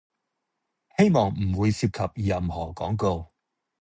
[0.97, 3.31] 希望唔會涉及任何廣告